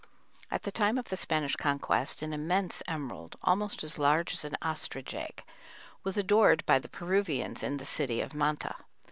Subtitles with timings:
[0.49, 4.57] At the time of the Spanish Conquest an immense emerald, almost as large as an
[4.59, 5.43] ostrich egg,
[6.03, 8.73] was adored by the Peruvians in the city of Manta.